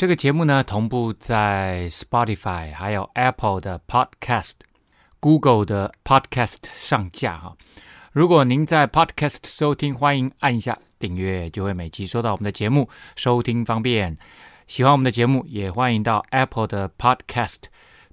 [0.00, 4.52] 这个节目呢，同步在 Spotify、还有 Apple 的 Podcast、
[5.20, 7.54] Google 的 Podcast 上架哈。
[8.10, 14.16] 如果您在 Podcast 收听，欢迎按一下订阅，就会每集收到我们的节目，收听方便。
[14.66, 17.64] 喜欢我们的节目，也欢迎到 Apple 的 Podcast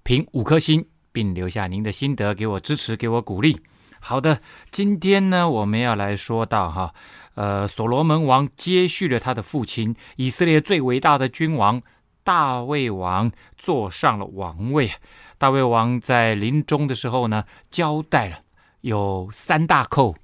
[0.03, 3.61] 评五颗星，并留下您的心得，给我支持，给我鼓励。
[4.01, 4.41] 好的，
[4.71, 6.93] 今天呢，我们要来说到哈，
[7.37, 11.79] 呃，所罗门王接续了他的父亲以色列最伟大的君王
[12.23, 14.89] 大卫王坐上了王位。
[15.37, 18.39] 大卫王在临终的时候呢，交代了
[18.81, 20.15] 有三大扣。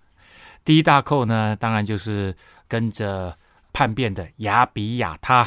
[0.66, 2.36] 第一大扣呢，当然就是
[2.68, 3.38] 跟着
[3.72, 5.46] 叛变的亚比亚他；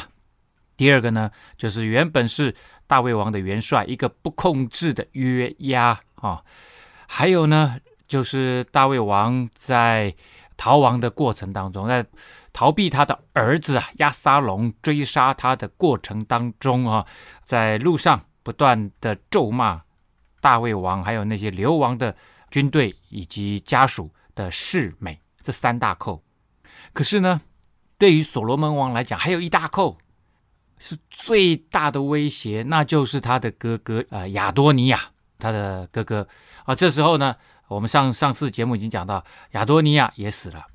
[0.77, 2.55] 第二个呢，就是原本是
[2.87, 6.41] 大卫王的元帅，一个不控制的约押啊；
[7.07, 7.75] 还有呢。
[8.07, 10.15] 就是大卫王在
[10.57, 12.03] 逃亡的过程当中，在
[12.51, 17.05] 逃避他的儿子啊亚沙龙追杀他的过程当中啊，
[17.43, 19.83] 在路上不断的咒骂
[20.41, 22.15] 大卫王，还有那些流亡的
[22.49, 26.23] 军队以及家属的示每，这三大扣。
[26.91, 27.39] 可是呢，
[27.99, 29.99] 对于所罗门王来讲，还有一大扣
[30.79, 34.99] 是最大的威胁，那就是他的哥哥呃亚多尼亚，
[35.37, 36.27] 他的哥哥
[36.65, 36.73] 啊。
[36.73, 37.35] 这时候呢。
[37.67, 40.65] 我们上上次节目已经讲到，亚多尼亚也死了，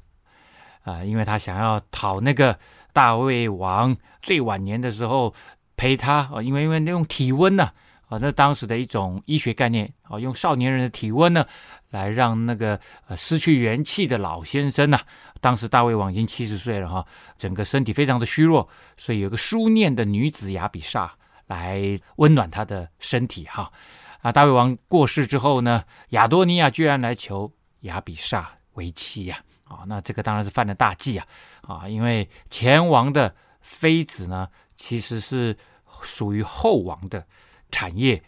[0.83, 2.59] 啊、因为他想要讨那个
[2.93, 5.35] 大卫王最晚年的时候
[5.77, 7.71] 陪他啊、因为因为那种体温呢，
[8.09, 11.47] 啊，那当时的一种医学概念啊、用少年人的体温呢，
[11.91, 14.99] 来让那个呃失去元气的老先生呢，
[15.41, 17.07] 当时大卫王已经七十岁了哈，
[17.39, 21.09] 整个身体非常的虚弱，所以有个书念的女子亚比煞
[21.47, 23.73] 来温暖他的身体哈。
[24.23, 28.45] 啊大卫王过世之后呢，亚多尼亚居然来求亚比煞
[28.75, 29.39] 为妻呀！
[29.65, 31.27] 啊，那这个当然是犯了大忌啊！
[31.63, 35.57] 啊，因为前王的妃子呢，其实是
[36.03, 37.27] 属于后王的
[37.71, 38.23] 产业。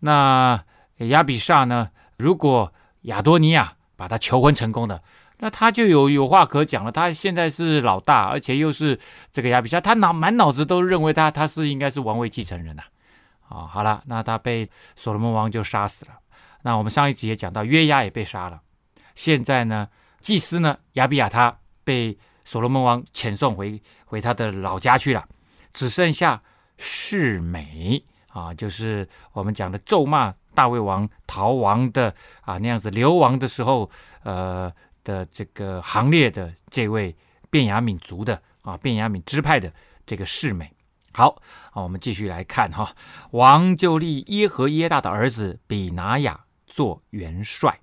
[0.00, 0.64] 那
[0.98, 5.02] 亚比煞呢，如果亚多尼亚把他求婚成功的，
[5.38, 6.92] 那他就有有话可讲了。
[6.92, 9.00] 他现在是老大，而且又是
[9.32, 12.82] 这个亚比煞，他脑满脑子都认为他他是应该是王位继承人呐、
[13.54, 16.18] 啊、好了，那他被所罗门王就杀死了。
[16.62, 18.60] 那我们上一集也讲到，约押也被杀了。
[19.14, 19.88] 现在呢，
[20.20, 25.24] 祭司呢，亚比亚他被所罗门王遣送回回他的老家去了，
[25.72, 26.42] 只剩下
[26.78, 33.88] 示美啊，就是我们讲的咒骂大卫王逃亡的啊那样子流亡的时候，
[34.24, 34.72] 呃
[35.04, 37.14] 的这个行列的这位
[37.50, 39.72] 便雅悯族的啊便雅悯支派的
[40.04, 40.73] 这个示美。
[41.14, 42.94] 好，好我们继续来看哈。
[43.30, 47.80] 王就立耶和耶大的儿子比拿雅做元帅，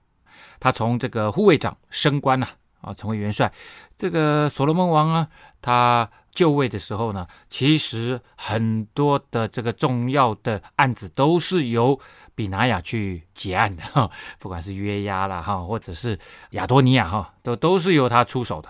[0.59, 2.47] 他从这个护卫长升官了
[2.81, 3.51] 啊，成为元帅。
[3.97, 5.27] 这个所罗门王啊，
[5.61, 11.97] 他就位的时候呢，其实很多的这个重要的案子都是由
[12.35, 16.19] 比拿雅去结案的哈，不管是约押啦哈，或者是
[16.51, 18.69] 亚多尼亚哈，都都是由他出手的，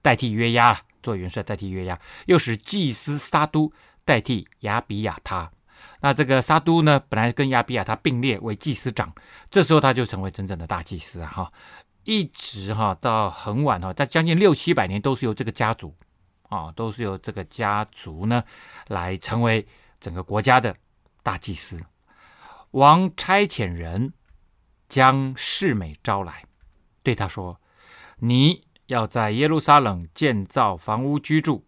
[0.00, 3.72] 代替约押做元帅，代替约押，又使祭司撒督。
[4.04, 5.50] 代替亚比亚他，
[6.00, 9.14] 那这个撒督呢，本来跟亚比亚他并列为祭司长，
[9.50, 11.30] 这时候他就成为真正的大祭司啊！
[11.30, 11.52] 哈，
[12.04, 15.94] 一直哈到很晚哈，在将近六七百年都是由这个家族
[16.48, 18.42] 啊，都是由这个家族呢
[18.88, 19.66] 来成为
[20.00, 20.74] 整个国家的
[21.22, 21.80] 大祭司。
[22.72, 24.12] 王差遣人
[24.88, 26.44] 将示美招来，
[27.02, 27.60] 对他说
[28.18, 31.64] ：“你要在耶路撒冷建造房屋居住，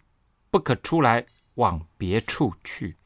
[0.50, 2.96] 不可出来。”往别处去，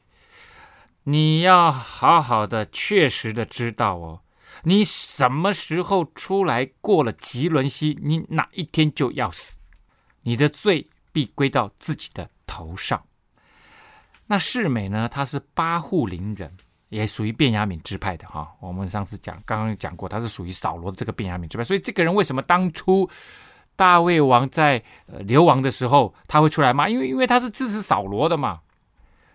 [1.03, 4.21] 你要好好的、确实的知道哦，
[4.63, 9.57] 你什么时候出来过了吉伦西，你哪一天就要死，
[10.23, 13.03] 你的罪必归到自己的头上。
[14.25, 15.07] 那世美呢？
[15.09, 16.55] 他是八户琳人，
[16.89, 18.51] 也属于便雅悯支派的哈。
[18.59, 23.09] 我们上次讲，刚刚讲过，他是属于扫罗的这个便雅悯支派，所以这个人为什么当初？
[23.79, 26.89] 大卫王在呃流亡的时候，他会出来吗？
[26.89, 28.59] 因为因为他是支持扫罗的嘛，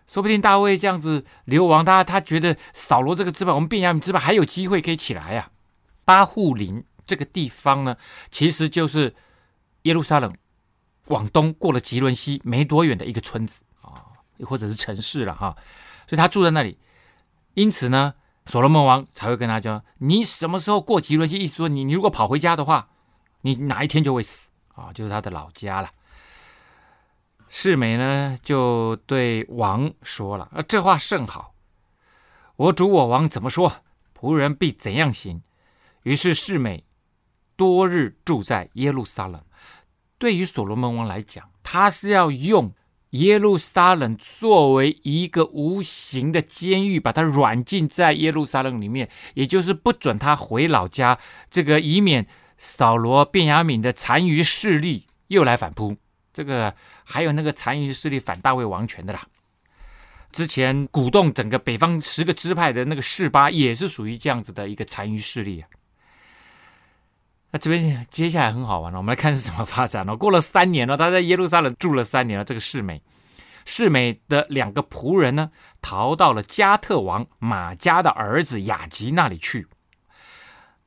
[0.07, 5.51] 说不定大卫这样子流亡，他他觉得扫罗这个支派，我们便雅悯支派还有机会可以起来呀、
[6.05, 7.97] 巴户琳这个地方呢，
[8.31, 9.15] 其实就是
[9.85, 10.31] 耶路撒冷
[11.09, 15.57] 往东过了吉伦西没多远的一个村子啊，或者是城市了哈。
[16.07, 16.79] 所以他住在那里。
[17.55, 18.13] 因此呢，
[18.45, 21.39] 所罗门王才会跟他讲：“你什么时候过吉伦西？
[21.39, 22.89] 意思说，你你如果跑回家的话，
[23.45, 24.91] 你哪一天就会死啊！
[24.95, 25.91] 就是他的老家了。”
[27.51, 31.55] 世美呢就对王说了：“啊，这话甚好，
[32.57, 33.85] 我主我王怎么说，
[34.19, 35.43] 仆人必怎样行。”
[36.03, 36.85] 于是世美
[37.55, 39.41] 多日住在耶路撒冷。
[40.19, 42.73] 对于所罗门王来讲，他是要用
[43.11, 51.19] 耶路撒冷作为一个无形的监狱，把他软禁在耶路撒冷里面，也就是不准他回老家，
[51.51, 52.27] 这个以免
[52.67, 55.95] 扫罗、便雅悯的残余势力又来反扑。
[56.33, 56.75] 这个
[57.05, 59.21] 还有那个残余势力反大卫王权的啦，
[60.33, 65.69] 之前鼓动整个北方十个支派的那个示巴，也是属于这样子的一个残余势力啊。
[67.51, 70.17] 那这边接下来很好玩了，我们来看是怎么发展了。
[70.17, 72.45] 过了三年了，他在耶路撒冷住了三年了。
[72.45, 73.03] 这个示美，
[73.67, 75.53] 示美的两个仆人呢，
[75.83, 79.69] 逃到了加特王马加的儿子雅吉那里去。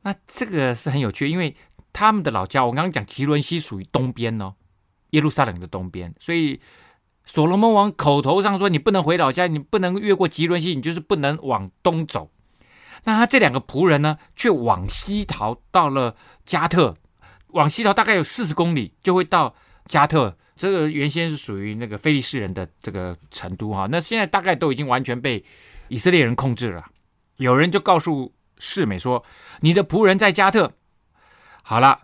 [0.02, 1.56] 那这个是很有趣，因为
[1.98, 4.54] 他们的老家，我刚刚讲吉伦西属于东边哦，
[5.10, 6.62] 耶路撒冷的东边，所以
[7.26, 12.30] 所罗门王口头上说你不能回老家，你不能越过吉伦西，你就是不能往东走。
[13.06, 16.16] 那他这两个仆人呢，却往西逃到了
[16.46, 16.96] 加特，
[17.48, 19.56] 往西逃大概有四十公里，就会到
[19.86, 20.38] 加特。
[20.56, 25.44] 这个原先是属于那个菲利士人的这个成都哈，那现在大概都已经完全被
[25.88, 26.86] 以色列人控制了。
[27.38, 29.24] 有人就告诉示美说
[29.62, 30.74] ：“你的仆人在加特。”
[31.69, 32.00] 好了，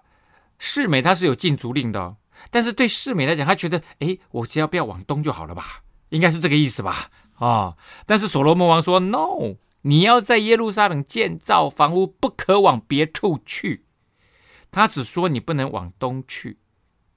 [0.60, 2.18] 示美他是有禁足令的，
[2.52, 7.10] 但是对示美来讲，他觉得，哎，我只要不要往东就好了吧，应该是这个意思吧？
[7.36, 9.56] 啊、哦，但是所罗门王说：“No。”
[9.86, 13.86] 你要在耶路撒冷建造房屋，不可往别处去。
[14.70, 16.60] 他只说你不能往东去，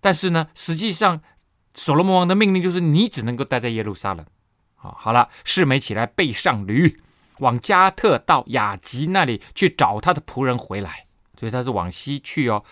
[0.01, 1.21] 但是呢，实际上
[1.75, 4.25] 所罗门王的命令就是你只能够待在耶路撒冷。
[4.77, 7.01] 好，好了，示美起来背上驴，
[7.39, 11.06] 往加特到雅吉那里去找他的仆人回来。
[11.39, 12.65] 所以他是往西去哦。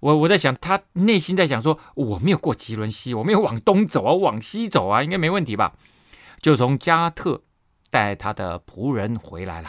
[0.00, 5.74] 我我在想，他内心在想说，我没有过吉伦西，我没有往东走啊，往西走啊，应该没问题吧？
[6.40, 7.42] 就从加特。
[7.90, 9.68] 带他的仆人回来了，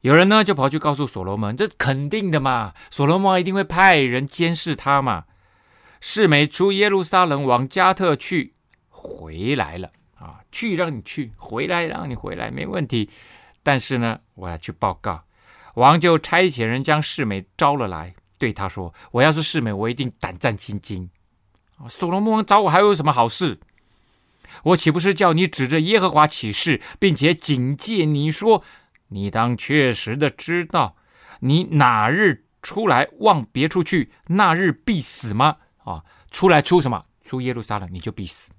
[0.00, 5.26] 有人呢就跑去告诉所罗门，这肯定的嘛，所罗门一定会派人监视他嘛。
[6.00, 8.54] 示每出耶路撒冷往加特去，
[8.88, 13.08] 回来了啊，去让你去，回来让你回来，没问题。
[13.62, 15.22] 但是呢，我要去报告，
[15.74, 21.10] 王就差遣人将世美招了来，对他说：“我要是世美，我一定胆战心惊。
[21.78, 23.58] 啊所罗门王找我还有什么好事？”
[24.62, 28.62] 我岂不是叫你指着耶和华起誓，并且警戒你说：
[29.08, 30.96] 你当确实的知道，
[31.40, 35.56] 你哪日出来往别处去，那日必死吗？
[35.84, 37.04] 啊，出来出什么？
[37.24, 38.50] 出耶路撒冷，你就必死。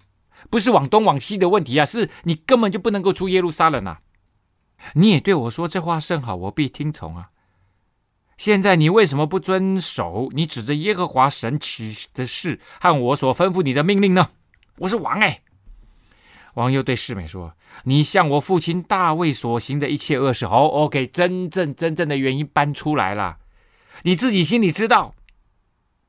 [0.50, 4.02] 不是往东往西的问题啊，是你根本就不能够出耶路撒冷啊！
[4.94, 7.30] 你也对我说这话甚好，我必听从啊。
[8.38, 14.32] 现在你为什么不遵守你指着耶和华神起的事和我所吩咐你的命令呢？
[14.80, 15.42] 我是王哎。
[16.56, 23.38] 王又对示美说：“你向我父亲大卫所行的一切恶事，好，OK，真正真正的原因搬出来了，
[24.04, 25.14] 你自己心里知道。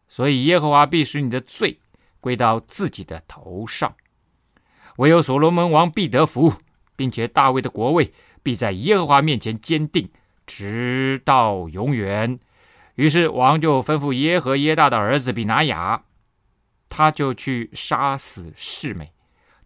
[0.08, 1.80] 所以耶和华必使你的罪
[2.20, 3.96] 归到自己的头上，
[4.98, 6.54] 唯有所罗门王必得福，
[6.94, 8.12] 并且大卫的国位
[8.46, 10.08] 必在耶和华面前坚定，
[10.46, 12.38] 直到永远。”
[12.94, 16.04] 于是王就吩咐耶和耶大的儿子比拿雅，
[16.88, 19.10] 他就去杀死示每，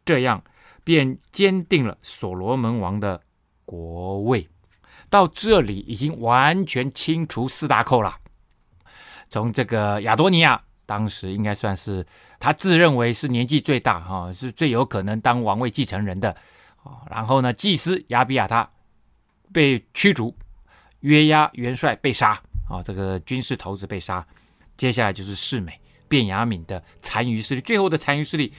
[0.03, 0.43] 这样。
[0.83, 3.21] 便坚定了所罗门王的
[3.67, 4.49] 国位，
[5.11, 8.17] 到这里已经完全清除四大寇了。
[9.29, 12.05] 从这个亚多尼亚，当时应该算是
[12.41, 16.35] 他自认为是年纪最大哈，是最有可能当王位继承人的。
[16.83, 18.69] 啊然后呢，祭司亚比亚他
[19.53, 20.37] 被驱逐，
[21.01, 24.27] 约押元帅被杀啊，这个军事头子被杀。
[24.77, 28.53] 接下来就是示美、便雅悯的残余势力，最后的残余势力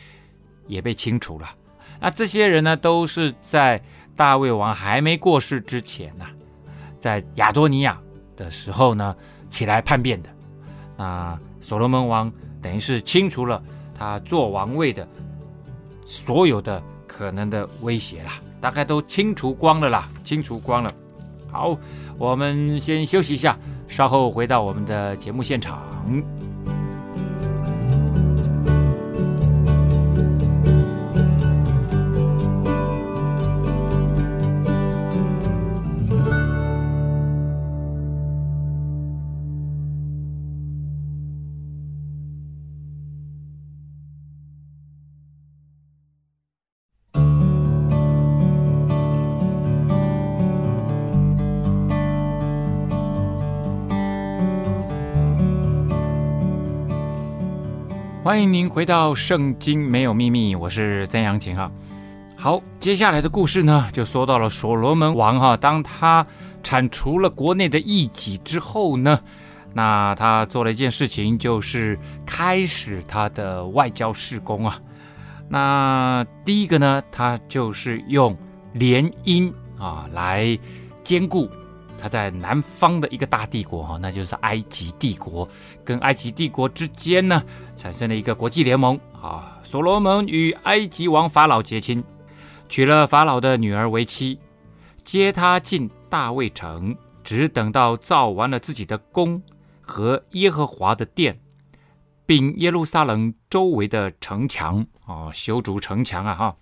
[0.68, 1.50] 也被清除了。
[2.00, 3.82] 那这些人呢，都是在
[4.16, 6.28] 大卫王还没过世之前呐、
[7.00, 8.00] 在亚多尼亚
[8.36, 9.16] 的时候呢，
[9.50, 10.30] 起来叛变的。
[10.98, 13.63] 那所罗门王等于是清除了
[13.98, 15.08] 他做王位的
[16.06, 20.94] 所有的可能的威胁啦，大概都清除光了啦，清除光了。
[21.51, 21.77] 好，
[22.18, 23.58] 我们先休息一下，
[23.89, 25.84] 稍后回到我们的节目现场。
[58.41, 61.71] 欢迎您回到《圣经没有秘密》，我是曾阳晴哈。
[62.36, 66.25] 好，接下来的故事呢，就说到了所罗门王哈，当他
[66.63, 69.19] 铲除了国内的异己之后呢，
[69.75, 74.79] 那他做了一件事情，就是开始他的外交事工啊。
[75.48, 78.36] 那第一个呢，他就是用
[78.74, 80.57] 联姻啊来
[81.03, 81.48] 兼顾。
[82.01, 85.48] 他在南方的一个大帝国哈，那就是埃及帝国，
[85.86, 87.43] 跟埃及帝国之间呢，
[87.75, 89.60] 产生了一个国际联盟啊。
[89.62, 92.03] 所罗门与埃及王法老结亲，
[92.67, 94.39] 娶了法老的女儿为妻，
[95.03, 99.39] 接他进大卫城，只等到造完了自己的宫
[99.79, 101.39] 和耶和华的殿，
[102.25, 106.55] 并耶路撒冷周围的城墙啊，修筑城墙啊哈。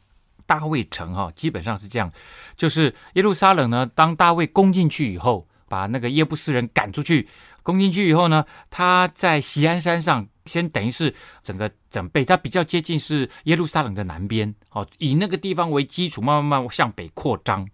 [0.49, 2.11] 大卫城哈，基本上是这样，
[2.55, 7.29] 就是耶路撒冷呢，当大卫攻进去以后，把那个耶布斯人赶出去，
[7.61, 11.13] 攻进去以后呢，他在锡安山上先等于是
[11.43, 17.69] 整个整备，他比较接近是耶路撒冷的南边，哦，以那个地方为基础，慢慢慢向北扩张。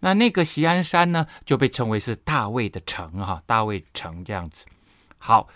[0.00, 4.64] 那那个锡安山呢，就被称为是大卫的城哈，大卫城这样子。
[5.18, 5.48] 好，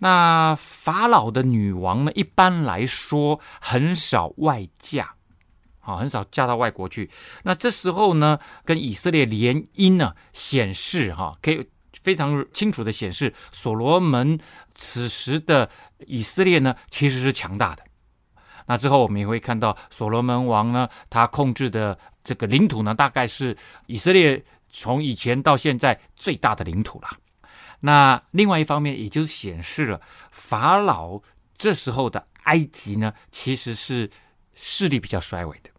[0.00, 5.13] 那法老的女王呢，一般来说很少外嫁。
[5.84, 7.10] 啊，很少嫁到外国去。
[7.42, 11.66] 那这时候呢，跟以色列联姻呢，显示哈，可以
[12.02, 14.38] 非常清楚的显示，所罗门
[14.74, 15.68] 此时的
[16.06, 17.84] 以色列呢，其实是强大的。
[18.66, 27.08] 那之后我们也会看到，所罗门王呢，他控制的这个领土呢，大概是以色列从以前到现在最大的领土了。
[27.80, 30.00] 那另外一方面，也就是显示了
[30.30, 31.20] 法老
[31.52, 34.10] 这时候的埃及呢，其实是
[34.54, 35.70] 势力比较衰微的。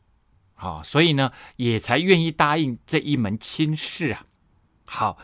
[0.58, 4.26] 好，所以呢，也才愿意答应这一门亲事啊。
[4.86, 5.18] 好，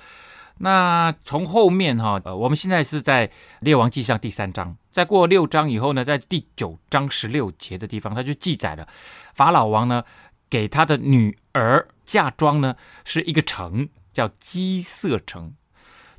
[0.57, 8.85] 那从后面哈，呃，我们现在是在列王记上第三章，再过六章以后呢，在第九章十六节的地方，他就记载了
[9.33, 10.03] 法老王呢
[10.49, 15.53] 给他的女儿嫁妆呢是一个城，叫基色城，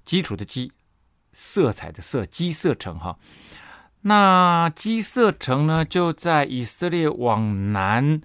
[0.06, 0.72] 基础的基，
[1.34, 3.18] 色彩的色，基色城哈。
[4.00, 8.22] 那基色城呢就在以色列往南。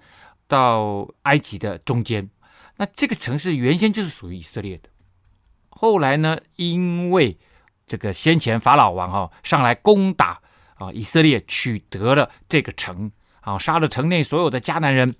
[0.48, 2.28] 到埃及的中间，
[2.76, 4.88] 那这个城市原先就是属于以色列的。
[5.68, 7.38] 后来呢，因为
[7.86, 10.40] 这个先前法老王哈、哦、上来攻打
[10.74, 15.14] 啊以色列，取得了这个城啊，杀了城内所有的迦南人。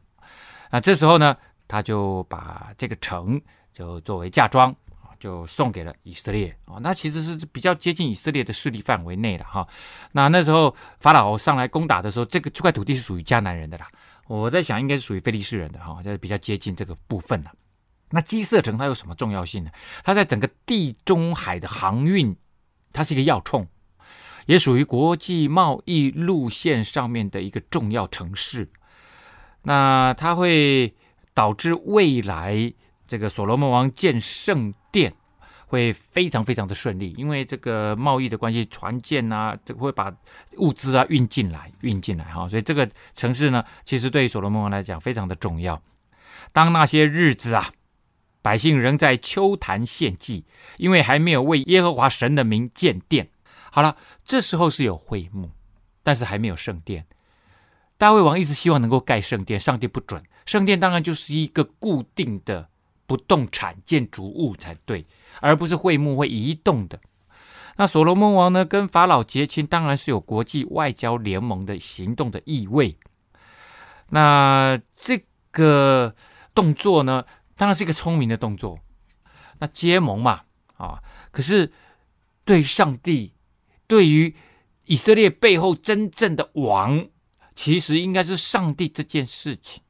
[0.71, 1.37] 啊，这时候呢，
[1.69, 3.41] 他就把这个城
[3.73, 4.75] 就作为嫁妆，
[5.19, 6.77] 就送给了以色列啊。
[6.81, 9.67] 那其实是比较接近以色列的势力范围内的哈。
[10.13, 13.89] 那那时候法老上来攻打的时候，这个这块土地是属于迦南人的啦。
[14.29, 17.51] 我在想，应该是属于菲利士人的哈，就是比较接近这个部分了。
[18.11, 19.71] 那基色城它有什么重要性呢？
[20.05, 22.37] 它在整个地中海的航运，
[22.93, 23.67] 它是一个要冲，
[24.47, 28.71] 也属于国际贸易路线上面的一个重要城市。
[29.63, 30.95] 那它会
[31.35, 32.73] 导致未来
[33.07, 35.15] 这个所罗门王建圣殿。
[35.69, 40.13] 会非常非常的顺利，因为这个贸易的关系，船舰啊，这会把
[40.57, 45.81] 物资啊运进来，运进来哈，所以这个城市呢，其实对于所罗门王来讲非常的重要。
[46.53, 47.71] 当那些日子啊，
[48.41, 50.47] 百姓仍在丘坛献祭，
[50.79, 53.29] 因为还没有为耶和华神的名建殿。
[53.71, 55.51] 好了，这时候是有会幕，
[56.03, 57.07] 但是还没有圣殿。
[57.99, 60.23] 大卫王一直希望能够盖圣殿，上帝不准。
[60.47, 62.71] 圣殿当然就是一个固定的
[63.09, 65.05] 不动产建筑物才对。
[65.41, 67.01] 而不是会幕会移动的。
[67.77, 72.99] 那所罗门王呢，跟法老结亲，当然是有国际外交联盟的行动的意味。
[74.09, 76.13] 那这个
[76.53, 77.25] 动作呢，
[77.57, 78.81] 当然是一个聪明的动作。
[79.61, 80.43] 那结盟嘛，
[80.77, 81.01] 啊，
[81.31, 81.71] 可是
[82.45, 83.35] 对上帝，
[83.87, 84.35] 对于
[84.87, 87.07] 以色列背后真正的王，
[87.55, 89.83] 其实应该是上帝这件事情。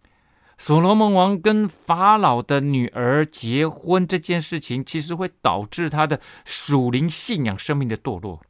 [0.59, 8.43] 所罗门王跟法老的女儿结婚这件事情，其实会导致他的属灵信仰生命的堕落。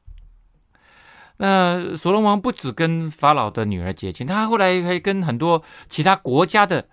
[1.37, 6.89] 那所罗门王不止跟法老的女儿结亲，他后来还跟很多其他国家的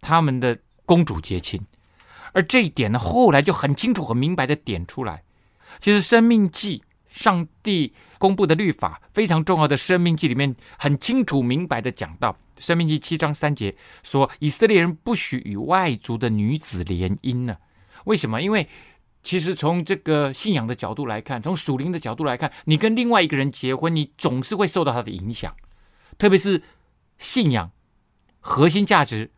[0.00, 1.64] 他们的公主结亲，
[2.32, 5.22] 而这一点呢，后来就很清楚、很明白的点出来。
[5.78, 6.78] 其实《生命记》
[7.12, 12.36] 上帝公布的律法非常重要的《生命记》里面，很清楚明白的讲到。
[12.58, 17.56] 生命记七章三节说：“以色列人不许与外族的女子联姻呢？
[18.04, 18.40] 为什么？
[18.40, 18.68] 因为
[19.22, 25.54] 其实从这个信仰的角度来看，从属灵的角度来看，你跟另外一个人结婚，你总是会受到他的影响，
[26.18, 26.62] 特别是
[27.18, 27.72] 信仰
[28.40, 29.32] 核心价值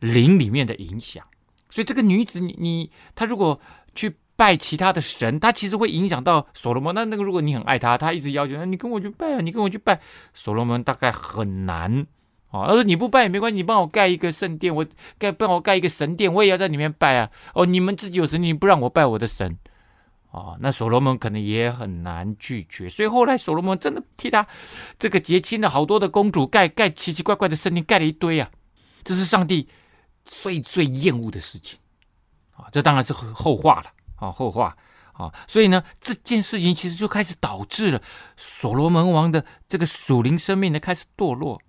[0.00, 1.24] 灵里面的影响。
[1.70, 3.60] 所以这个女子，你你她如果
[3.94, 6.94] 去拜其他的神，他其实会影响到所罗门。
[6.94, 9.98] 那那个如果你很爱他，他一直要求，那你跟我去拜啊，你跟我去拜，
[10.34, 12.06] 所罗门大概很难
[12.50, 12.66] 哦。
[12.68, 14.86] 他说你不拜也没关系，你帮我盖一个圣殿，我
[15.18, 17.30] 盖帮我盖一个神殿，我也要在里面拜啊。
[17.54, 19.58] 哦，你们自己有神，你不让我拜我的神。
[20.30, 24.46] 哦，那所罗门可能也很难拒绝，所以后来所罗门真的替他
[24.98, 28.50] 这个结亲了好多的公主，盖盖奇奇怪怪的圣殿，盖了一堆啊。
[29.02, 29.66] 这是上帝
[30.24, 31.78] 最最厌恶的事情
[32.56, 32.66] 啊！
[32.72, 34.76] 这当然是后话了啊，后话
[35.12, 35.32] 啊。
[35.46, 38.02] 所以呢，这件事情其实就开始导致了
[38.36, 41.60] 所罗门王的这个属灵生命呢开始堕落，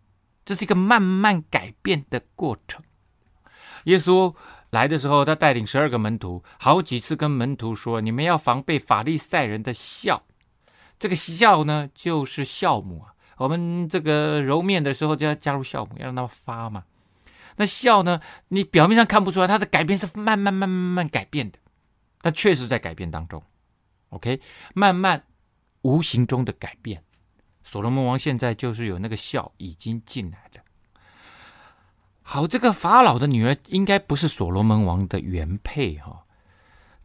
[0.44, 2.84] 这是一个慢慢改变的过程。
[3.86, 4.34] 耶稣。
[4.72, 10.24] 来的时候，他带领十二个门徒，好几次跟门徒说：“你们要防备法利赛人的笑。
[11.00, 13.16] 这个笑呢，就是酵母啊。
[13.38, 16.84] 我们这个揉面的时候就要加入酵母，要让它发嘛。
[17.56, 21.58] 那笑呢，你表面上看不出来，它的改变是慢慢、慢慢、慢慢改变的。
[22.22, 23.42] 它确实在改变当中。
[24.10, 24.40] OK，
[24.74, 25.24] 慢慢
[25.82, 27.04] 无形中的改变。
[27.64, 30.62] 所罗门王现在就是有那个酵已经进来了。”
[32.30, 36.26] 好，这个法老的女儿应该不是所罗门王的原配哈，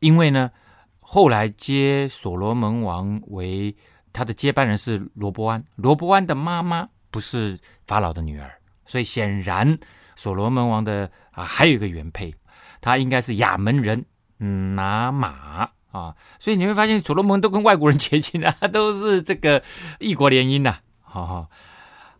[0.01, 0.51] 因为呢，
[0.99, 3.73] 后来接所罗门王为
[4.13, 8.51] 他的接班人是罗伯安，罗伯安的妈妈不是法老的女儿，
[8.85, 9.79] 所以显然
[10.17, 12.35] 所罗门王的啊还有一个原配，
[12.81, 14.05] 他应该是亚门人
[14.43, 19.63] 拿马啊，所以你会发现所罗门都跟外国人结亲啊， 都是这个
[19.99, 21.49] 异国联姻呐，好。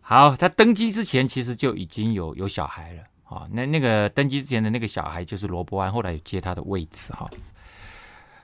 [0.05, 3.47] 好，他登基之前其实就已经有有小孩了啊。
[3.53, 7.29] 那那个登基之前的那个小孩就是罗伯安，后来接他的位置哈。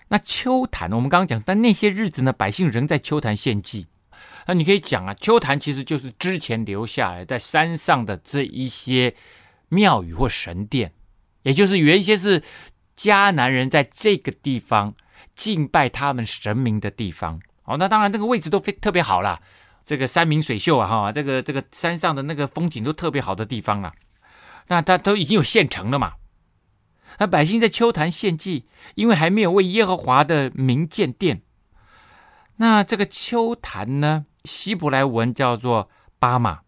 [0.07, 3.87] 那秋坛，我们刚刚讲，但那些日子呢，百姓仍在秋坛献祭。
[4.47, 9.13] 那你可以讲啊，秋坛其实就是之前留下来在山上的这一些
[9.67, 10.93] 庙宇或神殿，
[11.43, 12.41] 也就是原先是
[12.99, 14.93] 迦南人在这个地方
[15.33, 17.39] 敬拜他们神明的地方。
[17.63, 19.41] 哦，那当然那个位置都非特别好啦。
[19.85, 23.93] 这个山明水秀啊，哈，这个这个山上的那个风景都特别好的地方啊，
[24.67, 26.15] 那他都已经有现成了嘛。
[27.19, 31.41] 那百姓在秋坛献祭，因为还没有为耶和华的名建殿。
[32.57, 36.59] 那这个秋坛呢，希伯来文叫做巴马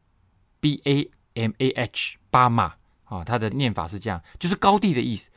[0.62, 5.30] ，B A M A H，巴马啊，它的念法是这样，就是高地的意思。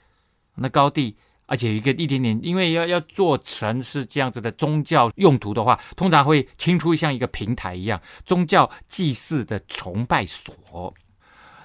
[0.57, 1.17] 那高地。
[1.47, 10.95] 而且一个一点点，因为要要做成是这样子的宗教用途的话，通常会清出像一个平台一样，宗教祭祀的崇拜所。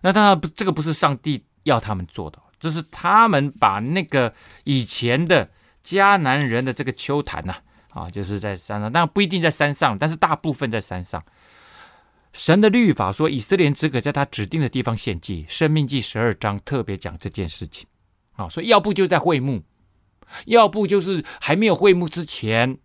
[0.01, 4.33] 那当然不，这个不是上帝要他们做的，这是他们把那个
[4.65, 5.49] 以前的
[5.81, 7.55] 迦南人的这个丘坛呐，
[7.91, 11.23] 啊，就是在山上，当然不一定在山上，但是大部分在山上。
[12.33, 17.87] 神的律法说，以色列只可在他指定的地方献祭，《生命记》十二章特别讲这件事情。
[18.39, 19.61] 啊，所以要不就在会幕。
[20.45, 22.77] 要不就是还没有会幕之前，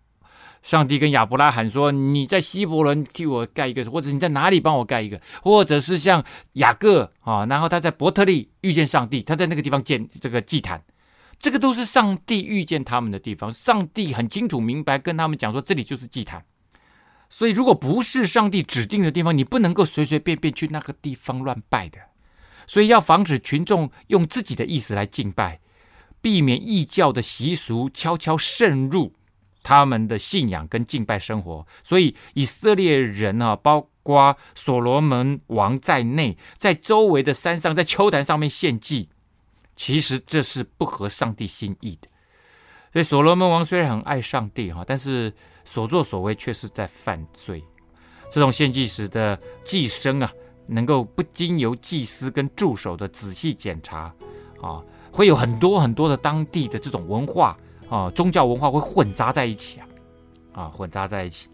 [0.63, 10.83] 上帝跟亚伯拉罕说：“你在希伯伦替我盖一个，或者你在哪里帮我盖一个，或者是像雅各啊，然后他在伯特利遇见上帝，他在那个地方建这个祭坛，
[11.39, 13.53] 这个都是上帝遇见他们的地方。
[13.53, 16.43] 上帝很清楚明白跟他们讲说，这里就是祭坛。
[17.29, 21.99] 所以如果不是上帝指定的地方，你不能够随随便便去那个地方乱拜的。
[22.67, 25.61] 所以要防止群众用自己的意思来敬拜。”
[26.25, 29.13] 避免异教的习俗悄悄渗入
[29.63, 39.11] 他们的信仰跟敬拜生活，所以以色列人啊，包括所罗门王在内，在周围的山上，在丘坛上面献祭，
[39.77, 42.09] 其实这是不合上帝心意的。
[42.95, 45.31] 所以所罗门王虽然很爱上帝哈，但是
[45.63, 47.63] 所作所为却是在犯罪。
[48.31, 50.33] 这种献祭时的祭牲啊，
[50.67, 54.13] 能够不经由祭司跟助手的仔细检查
[54.61, 54.83] 啊。
[55.11, 57.57] 会有很多很多的当地的这种文化
[57.89, 59.87] 啊，宗教文化会混杂在一起啊，
[60.53, 61.49] 啊，混杂在一起。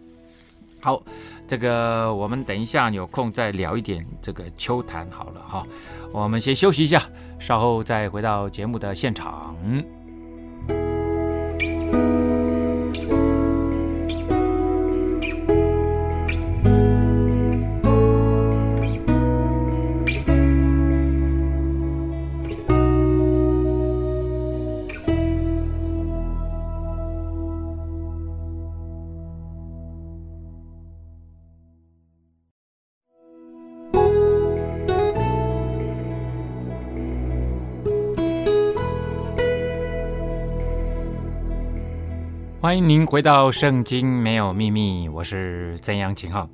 [0.81, 1.03] 好，
[1.47, 5.67] 这个我们等一下有空再聊一点这个秋坛好了哈。
[6.11, 7.03] 我们先休息一下，
[7.39, 9.55] 稍后再回到节目的现场。
[42.71, 46.49] 欢迎您回到《圣经没有秘密》，我是曾阳晴哈。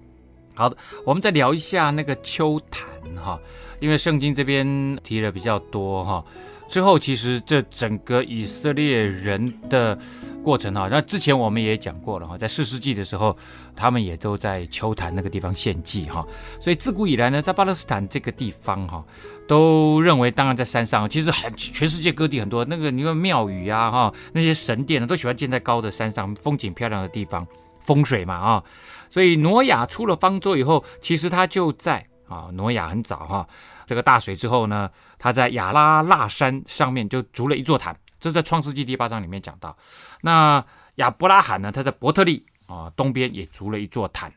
[0.55, 0.75] 好的，
[1.05, 2.89] 我们再聊一下那个秋谈
[3.23, 3.39] 哈，
[3.81, 6.25] 因为圣经这边提的比较多哈。
[6.69, 9.99] 之后其实这整个以色列人的
[10.43, 13.37] 过程哈，那之前我们也讲过了哈，在四世纪的时候，
[13.75, 16.25] 他们也都在丘坛那个地方献祭哈，
[16.61, 19.05] 所以自古以来呢，在巴勒斯坦这个地方哈，
[19.49, 27.45] 都认为，当然在山上，其实很全世界各地很多那个你看庙宇啊哈，那些神殿呢，都喜欢建在高的山上，风景漂亮的地方，
[27.83, 28.65] 风水嘛啊，
[29.11, 33.49] 所以挪亚出了方舟以后，其实他就在啊，挪亚很早哈，
[33.85, 37.97] 这个大水之后呢，他在亚拉腊山上面就筑了一座坛。
[38.19, 39.77] 这在创世纪第八章里面讲到，
[40.23, 40.65] 那
[40.97, 44.33] 亚伯拉罕呢，他在伯特利啊东边也筑了一座坛。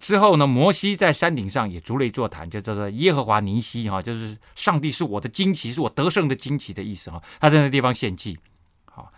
[0.00, 7.22] 之后呢，摩西在山顶上也筑了一座坛，就叫做耶和华尼西哈，就是上帝是我的旌旗，是我得胜的旌旗的意思哈。
[7.40, 8.38] 他在那地方献祭。
[8.84, 9.10] 好，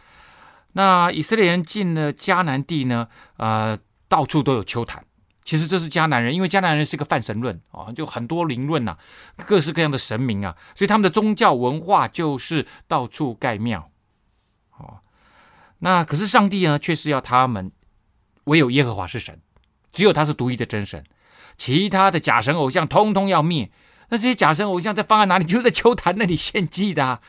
[0.74, 3.76] 那以色列人进了迦南地呢，呃，
[4.06, 5.04] 到处都有丘坛。
[5.46, 8.98] 其实这是迦南人，因为迦南人是个泛神论啊，就很多灵论呐，
[9.46, 13.92] 各式各样的神明啊，所以他们的宗教文化就是到处盖庙。
[14.76, 14.98] 哦，
[15.78, 17.70] 那可是上帝呢，却是要他们
[18.46, 19.40] 唯有耶和华是神，
[19.92, 21.04] 只有他是独一的真神，
[21.56, 23.70] 其他的假神偶像通通要灭。
[24.08, 25.44] 那这些假神偶像在放在哪里？
[25.44, 27.20] 就在丘坛那里献祭的啊。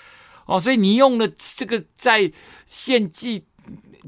[0.47, 2.31] 哦，所以你用了这个在
[2.65, 3.45] 献祭。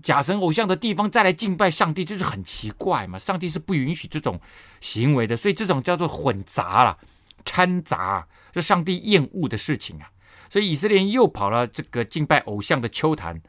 [0.02, 3.20] 假神偶像的地方再来敬拜上帝，就是很奇怪嘛。
[3.20, 4.40] 上帝是不允许这种
[4.82, 6.98] 行为的，所以这种叫做混杂了、
[7.46, 10.10] 掺杂，是上帝厌恶的事情啊。
[10.50, 13.40] 所以以色列又跑了这个敬拜偶像的丘坛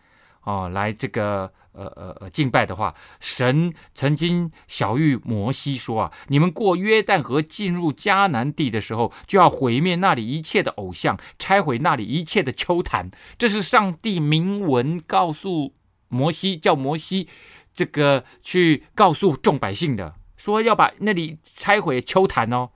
[0.44, 13.10] 哦，来这个呃呃呃敬拜的话，神曾经晓諭摩西说啊，你们过约旦河进入迦南地的时候，就要毁灭那里一切的偶像，拆毁那里一切的丘坛。
[13.38, 15.74] 这是上帝明文告诉。
[16.10, 17.28] 摩西叫摩西，
[17.72, 22.70] 这个去告诉众百姓的，说要把那里拆毁丘坛哦。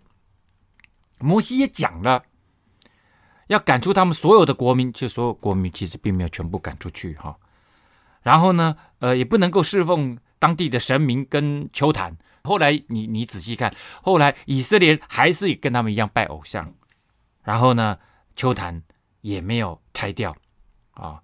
[1.18, 2.22] 摩西也讲了，
[3.48, 7.36] 要赶出他们所有的国民，就所有国民其实并没有全部赶出去哈。
[8.22, 12.16] 然后呢，呃，也不能够侍奉当地的神明跟丘坛。
[12.44, 16.72] 后来你你仔细看，后来以色列还是跟他们一样拜偶像，
[17.42, 17.98] 然后呢，
[18.36, 18.82] 丘坛
[19.22, 20.36] 也没有拆掉
[20.92, 21.20] 啊。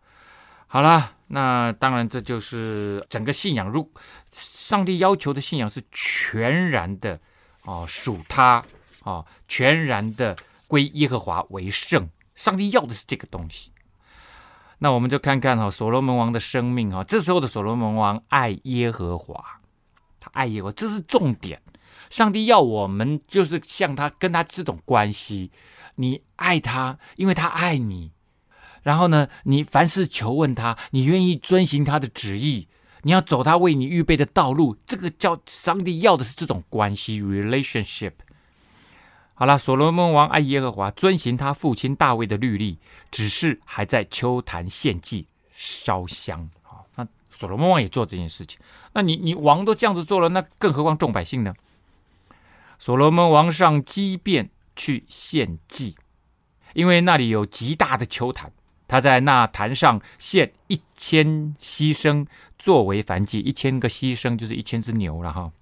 [0.67, 1.20] 好了。
[1.33, 3.71] 那当然，这就是整个信仰。
[3.71, 3.89] 如
[4.33, 7.21] 上帝要求的信仰是全然的
[7.63, 8.65] 哦，属他
[9.05, 12.11] 哦，全然的归耶和华为圣。
[12.35, 13.71] 上帝要的是这个东西。
[14.79, 19.61] 那我们就看看哈，所罗门王的生命哈，这时候的所罗门王爱耶和华，
[20.19, 21.63] 他爱耶和华，这是重点。
[22.09, 25.53] 上帝要我们就是像他跟他这种关系，
[25.95, 28.11] 你爱他，因为他爱你。
[28.83, 32.67] 然后呢，你凡事求问他，你愿意遵行他的旨意，
[33.03, 38.13] 你要走他为你预备的道路，这个叫上帝要的是这种关系 （relationship）。
[39.35, 42.79] 好了，所罗门王爱耶和华，遵行他父亲大卫的律例，
[43.11, 46.51] 只是还在丘坛献祭烧香。
[46.63, 48.59] 好，那所罗门王也做这件事情。
[48.93, 51.55] 那你你王都这样子做了，那更何况众百姓呢？
[52.79, 55.97] 所罗门王上基遍去献祭，
[56.75, 58.53] 因为那里有极大的丘坛。
[58.91, 62.27] 他在那坛上献一千牺牲
[62.59, 65.53] 作为燔祭，一千个牺牲就是一千只牛了哈。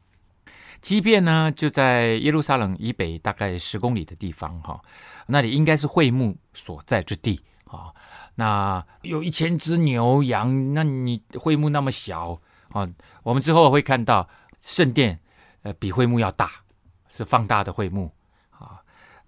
[0.80, 4.80] 即便呢就在耶路撒冷以北大概十公里的地方哈，
[5.26, 7.92] 那里应该是会幕所在之地啊。
[8.36, 12.88] 那有一千只牛羊，那你会幕那么小啊？
[13.22, 14.26] 我们之后会看到
[14.58, 15.20] 圣殿
[15.60, 16.50] 呃比会幕要大，
[17.10, 18.10] 是放大的会幕。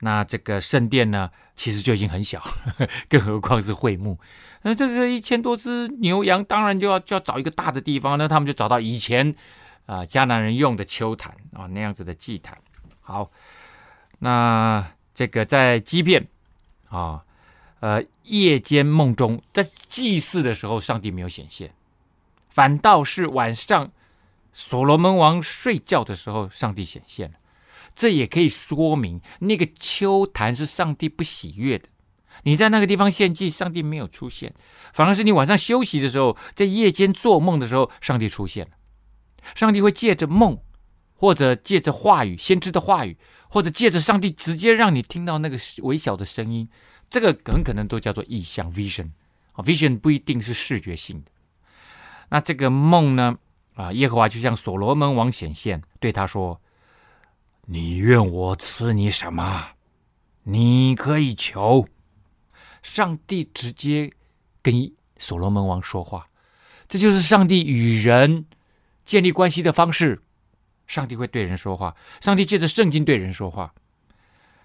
[0.01, 4.19] 那这个圣殿呢，其实就已经很小，呵呵，更何况是会幕。
[4.63, 8.19] 那这个一千多只牛羊，当然就要就要找一个大的地方。
[8.19, 9.35] 那他们就找到以前
[9.87, 12.59] 啊迦南人用的丘坛啊那样子的祭坛。
[13.01, 13.31] 好，
[14.21, 16.29] 那这个在基遍
[16.89, 17.25] 啊，
[17.81, 21.75] 呃夜间梦中，在祭祀的时候，上帝没有显现，
[22.49, 23.91] 反倒是晚上
[24.53, 27.37] 所罗门王睡觉的时候，上帝显现了。
[27.95, 31.89] 这也可以说明，那个秋坛是上帝不喜悦的。
[32.45, 34.55] 你在那个地方献祭，上帝没有出现，
[34.93, 38.73] 反而是你晚上休息的时候，在夜间做梦的时候，上帝出现了。
[39.55, 40.59] 上帝会借着梦，
[41.15, 46.69] 或者借着话语，先知的话语，或者借着上帝直接让你听到那个微小的声音，
[47.11, 49.11] 这个很可能都叫做异象 （vision）。
[49.53, 51.31] 啊，vision 不一定是视觉性的。
[52.31, 53.37] 那这个梦呢？
[53.75, 56.61] 啊，耶和华就向所罗门王显现，对他说。
[57.73, 59.75] 你愿我赐你什么？
[60.43, 61.87] 你可以求。
[62.83, 64.13] 上帝直接
[64.61, 66.27] 跟所罗门王说话，
[66.89, 68.47] 这就是上帝与人
[69.05, 70.21] 建立关系的方式。
[70.89, 73.73] 上帝会对人说话，上帝借着圣经对人说话，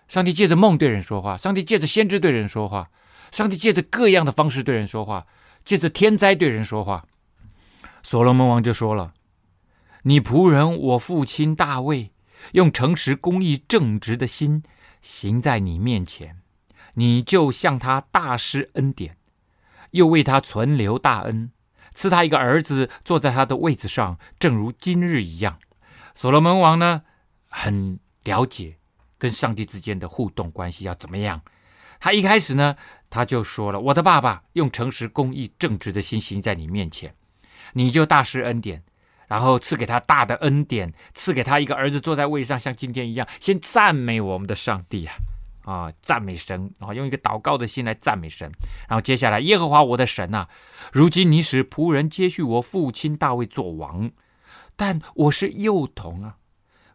[0.08, 2.90] 上帝借着梦对人说话，上帝借着先知对人说话，
[3.32, 5.28] 上帝借着各样的方式对人说话，
[5.64, 7.06] 借着天灾对人说话。
[8.02, 9.14] 所罗门王就说了
[10.02, 12.10] ：“你仆人我父亲大卫，
[12.54, 14.64] 用诚实、公义、正直的心
[15.02, 16.42] 行在你面前，
[16.96, 19.18] 你就向他大施恩典，
[19.92, 21.52] 又为他存留大恩，
[21.94, 25.60] 赐他一个儿子坐在他的位子上，正如今日一样。”
[26.14, 27.04] 所罗门王呢，
[27.50, 28.78] 很了解
[29.18, 31.42] 跟上帝之间的互动关系要怎么样。
[32.00, 32.76] 他一开始呢，
[33.10, 37.16] 他就说了：“我的爸爸用诚实、公义、正直的心行在你面前。”
[37.74, 38.84] 你就大施恩典，
[39.28, 43.28] 然后赐给他大的恩典，赐给他一个儿子坐在位上，像今天一样。
[43.40, 45.16] 先赞美我们的上帝啊，
[45.64, 48.52] 啊，赞美神啊，用一个祷告的心来赞美神。
[48.88, 50.48] 然后接下来，耶和华我的神啊，
[50.92, 54.12] 如今你使仆人接续我父亲大卫做王，
[54.76, 56.38] 但我是幼童啊，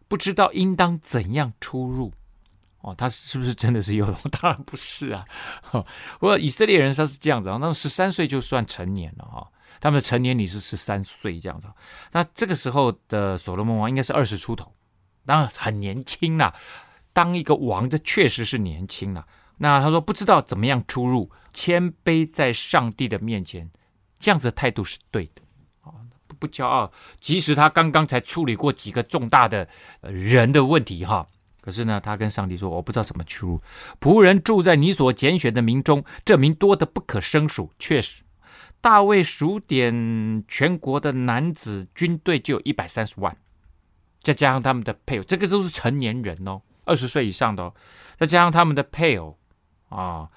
[0.07, 2.13] 不知道应当怎样出入。
[2.81, 4.17] 哦，他是不是真的是幼童？
[4.41, 5.23] 当然不是啊。
[5.71, 5.85] 不
[6.21, 9.47] 过以色列人他是这样子啊，那十三岁就算成年了哈。
[9.81, 11.67] 他们的成年礼是十三岁这样子，
[12.13, 14.71] 那这个时候的所罗门王应该是二十出头，
[15.25, 16.55] 当然很年轻啦。
[17.11, 19.27] 当一个王，这确实是年轻了。
[19.57, 23.69] 那他说不知道怎么样出入，谦卑在上帝的面前，
[24.17, 25.41] 这样子的态度是对的
[25.81, 25.91] 啊，
[26.25, 26.91] 不不骄傲。
[27.19, 29.67] 即使他刚刚才处理过几个重大的
[30.01, 31.27] 人的问题哈，
[31.59, 33.61] 可是呢，他跟上帝说，我不知道怎么出入。
[33.99, 38.23] 仆人住在你所拣选的民中，这民多得不可胜数，确实。
[38.81, 43.37] 大卫数点全国的男子军队就有一百三十万，
[44.21, 47.75] 再加上他们的配偶，这个都是成年人哦，二十岁以上的哦，
[48.17, 49.37] 再加上他们的配偶
[49.89, 50.27] 啊，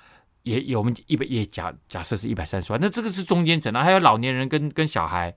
[0.43, 5.35] 也有我们一百也假假设是一百三十万，那这个是中间层啊，还有老年人跟跟小孩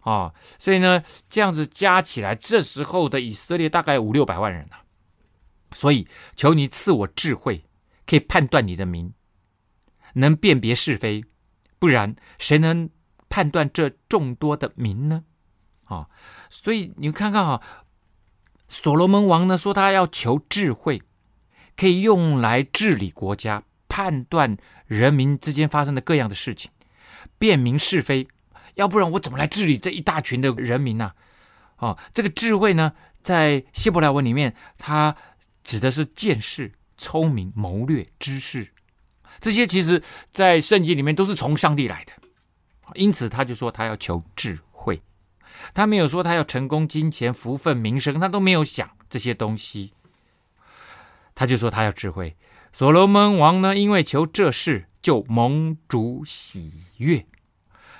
[0.00, 4.82] 啊，所以呢，这样子加起来，这时候的以色列大概五六百万人啊，
[5.72, 7.64] 所以求你赐我智慧，
[8.06, 9.12] 可以判断你的名，
[10.14, 11.22] 能辨别是非。
[11.80, 12.88] 不然，谁能
[13.28, 15.24] 判断这众多的民呢？
[15.84, 16.08] 啊，
[16.48, 17.60] 所以你看看啊，
[18.68, 21.02] 所罗门王呢说他要求智慧，
[21.76, 26.70] 可以用来治理国家，判断人民之间发生的各样的事情，
[27.38, 28.28] 辨明是非。
[28.74, 31.12] 要不然我怎么来治理这一大群的人民呢？
[31.76, 35.16] 啊，这个智慧呢，在希伯来文里面，它
[35.64, 38.72] 指的是见识、聪明、谋略、知识。
[39.38, 42.12] 这些其实，在圣经里面都是从上帝来的，
[42.94, 45.02] 因此他就说他要求智慧，
[45.72, 49.92] 他没有说他要成功、金钱、福分、名声，他都没有想这些东西，
[51.34, 52.36] 他就说他要智慧。
[52.72, 57.26] 所罗门王呢，因为求这事，就蒙主喜悦。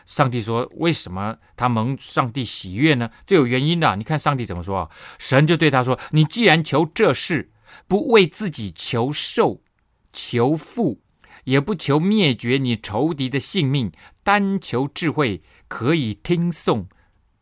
[0.07, 3.11] 上帝说：“为什么他蒙上帝喜悦呢？
[3.25, 3.95] 这有原因的。
[3.95, 4.91] 你看上帝怎么说啊？
[5.19, 7.51] 神就对他说：‘你既然求这事，
[7.87, 9.61] 不为自己求寿、
[10.13, 11.01] 求富。’”
[11.45, 13.91] 也不求灭绝你仇敌的性命，
[14.23, 16.87] 单求智慧，可以听诵，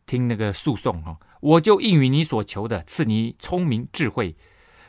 [0.05, 4.35] 听那个诉讼哈，我就应允你所求的，赐你聪明智慧，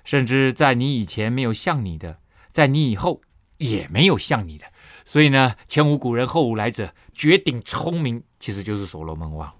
[0.05, 2.21] 甚至在你以前没有像你的，
[2.53, 3.21] 在你以后
[3.59, 4.67] 也没有像你的。
[5.05, 9.53] 所以呢，前无古人后无来者，绝顶聪明，其实就是所罗门王。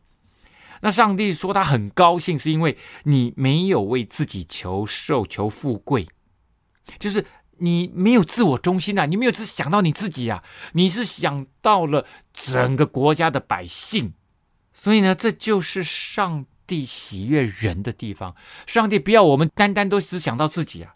[0.83, 6.07] 那上帝说他很高兴，是因为你没有为自己求寿、求富贵，
[6.99, 7.27] 就是。
[7.61, 10.43] 你没有自我中心啊，你没有只想到你自己啊，
[10.73, 14.13] 你是想到了整个国家的百姓，
[14.73, 18.35] 所以呢，这就是上帝喜悦人的地方。
[18.67, 20.95] 上帝不要我们单单都只想到自己啊。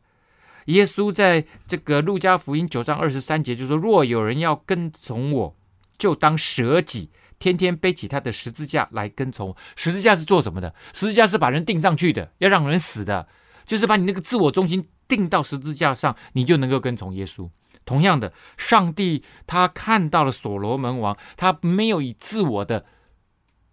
[0.66, 5.56] 耶稣在这个路加福音九章二十三节就说：“若有人要跟从我，
[5.98, 9.56] 就当舍己，天天背起他的十字架来跟从我。
[9.76, 10.74] 十字架是做什么的？
[10.94, 13.28] 十字架是把人钉上去的，要让人死的，
[13.66, 17.48] 就是把你那个自我中心。”钉到十字架上，你就能够跟从耶稣。
[17.84, 22.86] 同样的，上帝他看到了所罗门王，他没有以自我的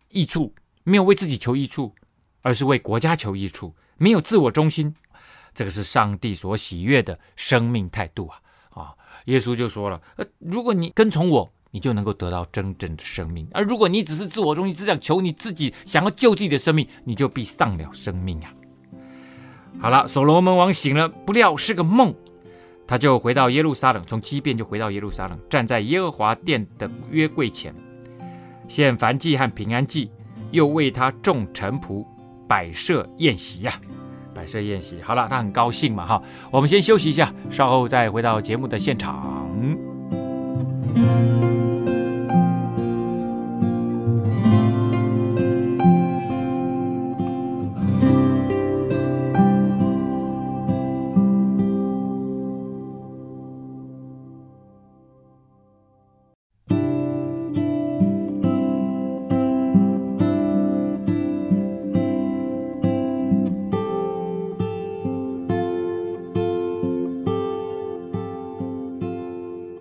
[0.09, 1.95] 益处，没有为自己求益处，
[2.41, 4.93] 而是为国家求益处，没有自我中心。
[5.53, 8.39] 这个是上帝所喜悦的生命态度啊！
[8.71, 18.53] 啊，耶稣就说了：呃，如果你跟从我，你就能够得到真正的生命；而如果你只是自我中心，只想求你自己，想要救自己的生命，你就必丧了生命啊！
[19.79, 22.13] 好了，所罗门王醒了，不料是个梦，
[22.85, 27.73] 他就回到耶路撒冷，从基遍就回到耶路撒冷，站在耶和华殿的约柜前，
[28.67, 30.11] 献燔祭和平安祭，
[30.51, 32.05] 又为他众臣仆
[32.47, 33.73] 摆设宴席呀、
[34.33, 35.01] 摆设宴席。
[35.01, 39.49] 好了，他很高兴嘛，哈，我们先休息一下，稍后再回到节目的现场。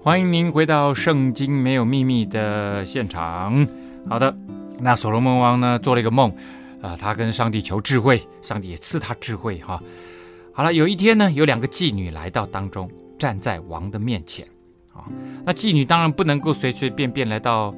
[0.03, 3.69] 欢迎您回到《圣经没有秘密》的现场。
[4.09, 4.35] 好的，
[4.79, 6.33] 那所罗门王呢做了一个梦，
[6.81, 9.79] 啊、他跟上帝求智慧，上帝也赐他智慧哈。
[10.55, 14.47] 好了，有一天呢，有两个妓女来到当中，站在王的面前。
[14.95, 15.05] 啊，
[15.45, 17.75] 那妓女当然不能够随随便便来到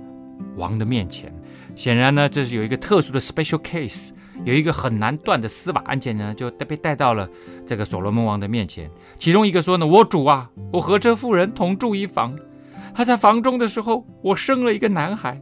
[0.57, 1.35] 王的面前，
[1.75, 4.11] 显然呢，这是有一个特殊的 special case。
[4.45, 7.29] 有一个很难断的司法案件呢，就被带到了
[7.67, 8.91] 这个所罗门王的面前。
[9.19, 12.37] 其中一个说呢：“我主啊，我和这妇人同住一房，
[12.95, 15.41] 她在房中的时候，我生了一个男孩。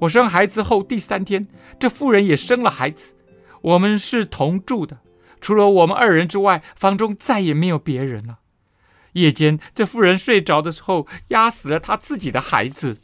[0.00, 1.46] 我生孩子后第三天，
[1.78, 3.14] 这妇人也生了孩子。
[3.62, 4.98] 我们是同住的，
[5.40, 8.38] 除了我们二人之外，房中再也没有别人了。
[9.12, 12.98] 夜间，这妇人睡着的时候，压死了她自己的孩子。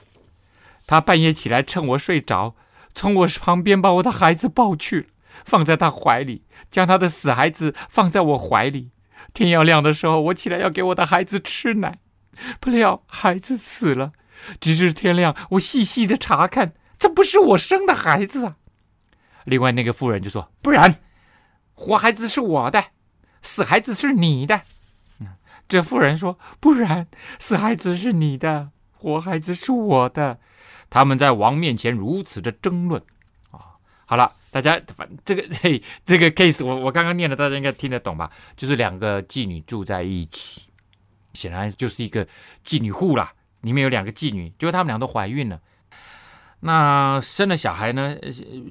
[0.87, 2.57] 她半夜起来，趁我睡着，
[2.95, 5.11] 从我旁边把我的孩子抱去。”
[5.45, 8.91] 放在他怀里，将他的死孩子放在我怀里。
[9.33, 12.01] 天要亮的时候，我起来要给我的孩子吃奶，
[12.59, 14.13] 不料孩子死了。
[14.61, 18.57] 直至天亮，我细细的查看，这不是我生的孩子啊！
[19.45, 20.97] 另外那个妇人就说：“不然，
[21.75, 22.87] 活孩子是我的，
[23.41, 24.63] 死孩子是你的。”
[25.69, 27.07] 这妇人说：“不然，
[27.39, 30.41] 死孩子是你的，活孩子是我的。”
[30.91, 33.01] 他们在王面前如此的争论
[33.51, 33.81] 啊！
[34.05, 34.35] 好了。
[34.53, 38.29] 大家反这个 嘿，这个 case 我我刚刚念的，大家应该听得懂吧？
[38.57, 40.63] 就是两个妓女住在一起，
[41.35, 42.27] 显然就是一个
[42.65, 43.33] 妓女户啦。
[43.61, 45.61] 里面有两个妓女，就是他们俩都怀孕了。
[46.59, 48.17] 那生了小孩呢？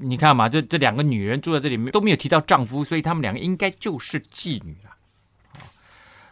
[0.01, 4.91] 你看嘛，这这两个女人住在这里面都没有提到丈夫，所以他们两个应该就是妓女了。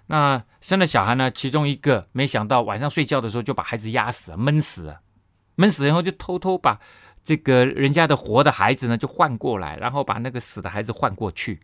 [0.08, 1.32] 那生了小孩呢？
[1.32, 5.00] 其中一个没想到晚上睡觉的时候就把孩子压死了，闷死了，
[5.58, 6.80] 闷死然后就偷偷把。
[7.24, 11.60] 这个人家的活的孩子呢，就换过来，然后把那个死的孩子换过去。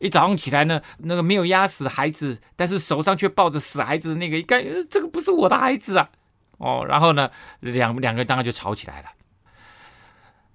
[0.00, 6.10] 一早上起来呢，那个没有压死孩子，但是手上却抱着死孩子的那个，一看，这个不是我的孩子啊！
[6.58, 7.30] 哦，然后呢，
[7.60, 9.08] 两两个人当然就吵起来了。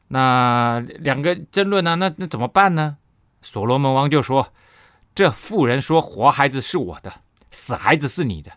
[0.10, 2.98] 那两个争论呢，那那怎么办呢？
[3.42, 4.54] 所罗门王就说
[5.16, 7.12] ：“这妇人说活孩子是我的，
[7.50, 8.52] 死孩子是你的。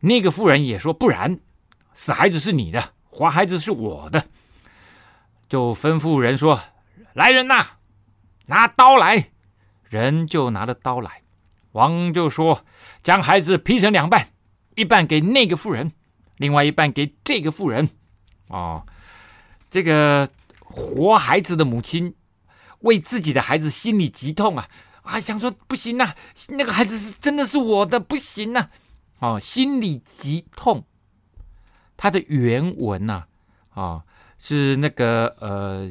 [0.00, 1.38] 那个妇人也说不然，
[1.92, 4.24] 死孩子是你的，活孩子是我的。”
[5.48, 6.60] 就吩咐人说
[7.12, 7.66] ：“来人呐，
[8.46, 9.28] 拿刀来！”
[9.84, 11.20] 人就拿了刀来。
[11.72, 12.64] 王就说
[13.04, 14.30] ：“将孩子劈成两半，
[14.74, 15.92] 一半给那个妇人，
[16.38, 17.90] 另外一半给这个妇人。”
[18.48, 18.86] 哦，
[19.70, 20.28] 这个
[20.60, 22.14] 活孩子的母亲
[22.80, 24.68] 为自己的孩子心里极痛啊！
[25.02, 26.14] 啊，想说不行呐，
[26.48, 28.70] 那个孩子是真的是我的，不行呐！
[29.18, 30.86] 哦，心里极痛。
[32.02, 33.26] 它的原文呐，
[33.70, 34.02] 啊。
[34.44, 35.88] 是那个呃，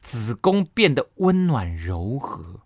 [0.00, 2.60] 子宫变得温暖柔和，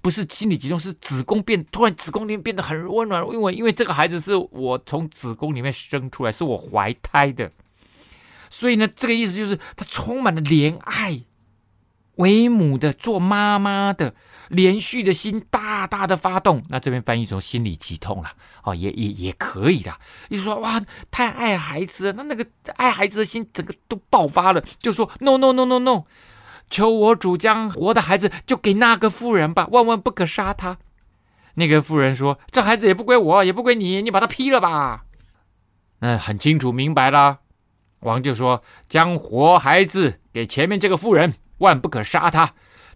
[0.00, 7.52] 不是心理集中，是子宫变突然子宫里面变得很温暖，因为因为这个孩子是我从子宫里面生出来，是我怀胎的，
[8.48, 11.20] 所以呢，这个意思就是它充满了怜爱。
[12.16, 14.14] 为母的，做妈妈的，
[14.48, 16.62] 连续的心大大的发动。
[16.68, 19.98] 那这边翻译成心里急痛了，哦，也也也可以啦。
[20.28, 22.46] 意思说哇，太爱孩子，那那个
[22.76, 26.04] 爱孩子的心整个都爆发了，就说 no no no no no，
[26.70, 30.78] 求我主将活的孩子就给那个妇人吧，万万不可杀他。
[31.54, 35.04] 那个妇人说，这孩子也不归我，也不归你，你把他劈了吧。
[36.00, 37.40] 那很清楚明白了。
[38.00, 41.34] 王就说，将活孩子给前面这个妇人。
[41.58, 42.54] 万不可杀他，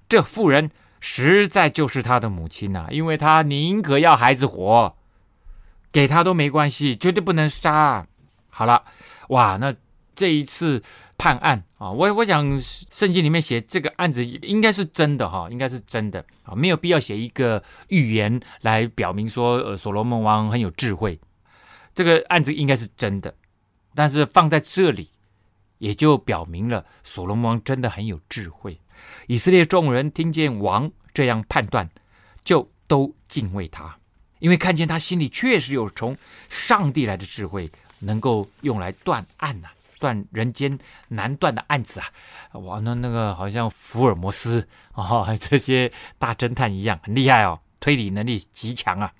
[0.09, 4.97] 这妇人实在就是他的母亲呐、因为他宁可要孩子活，
[5.93, 8.07] 给他都没关系，绝对不能杀。
[8.49, 8.85] 好了，
[9.29, 9.75] 哇，那
[10.15, 10.83] 这一次
[11.17, 21.21] 判案啊，我我想圣经里面写这个案子应该是真的哈，应该是真的啊，没有必要写一个预言来表明说，呃，所罗门王很有智慧，
[21.95, 23.33] 这个案子应该是真的，
[23.95, 25.09] 但是放在这里。
[25.79, 28.79] 也就表明了所罗门王真的很有智慧。
[29.27, 31.89] 以色列众人听见王这样判断，
[32.45, 33.97] 就都敬畏他，
[34.39, 36.17] 因为看见他心里确实有从
[36.49, 37.71] 上帝来的智慧，
[38.01, 39.69] 能够用来断案呐、
[39.99, 42.59] 断人间难断的案子啊！
[42.59, 49.13] 哇，那那个好像福尔摩斯哦，这些大侦探一样，很厉害哦，推理能力极强啊。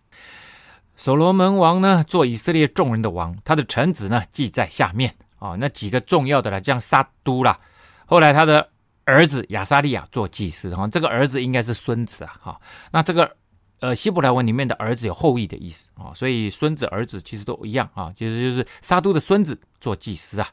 [0.97, 5.15] 所罗门王呢，做以色列众人的王，他的臣子呢，记在下面。
[5.39, 7.59] 哦，那几个重要的了，像撒督啦，
[8.07, 8.69] 后来他的
[9.05, 12.61] 儿子亚撒利亚做祭司，哈，这个儿子应该是孙子啊，哈，
[12.91, 13.37] 那这个
[13.81, 20.49] 呃希伯来文里面的儿子有后裔的意思啊，所以孙子儿子其实都一样啊，其实就是撒督的孙子做祭司啊，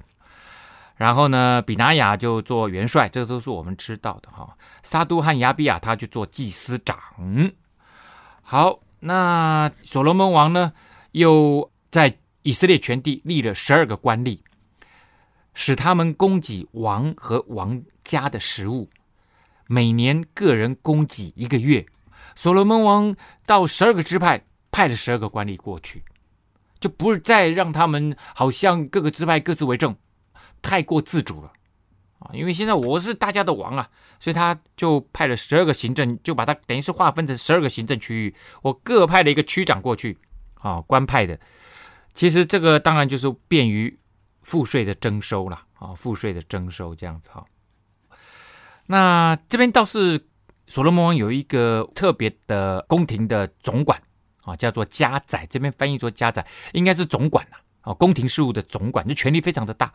[0.96, 6.98] 然后呢，比拿雅就做元帅，这都是我们知道的哈，撒督和亚比亚他就做祭司长。
[8.44, 10.74] 好，那所罗门王呢
[11.12, 12.18] 又在。
[12.48, 14.38] 以色列全地立了十二个官吏，
[15.56, 18.90] 使他们供给王和王家的食物，
[19.66, 21.84] 每年个人供给一个月。
[22.36, 26.04] 所罗门王到十二个支派派了十二个官吏过去，
[26.80, 29.96] 就不是再让他们好像各个支派各自为政，
[30.62, 31.54] 太过自主了
[32.20, 32.32] 啊！
[32.34, 33.90] 因为现在我是大家的王啊，
[34.20, 40.18] 所以他就派了十二个行政，就把它等于是划分成十二个行政区域，我各派了一个区长过去
[40.56, 41.40] 啊，官派的。
[42.14, 43.98] 其实这个当然就是便于
[44.46, 47.46] 赋税的征收啦啊，赋税的征收这样子哈。
[48.86, 50.26] 那这边倒是。
[50.68, 54.02] 所罗门王有一个特别的宫廷的总管
[54.46, 56.44] 啊，叫做家宰，这边翻译做家宰，
[56.74, 59.94] 应该是总管啦啊，宫廷事务的总管，就权力非常的大。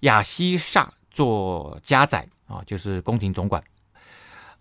[0.00, 3.62] 亚西煞做家宰啊，就是宫廷总管。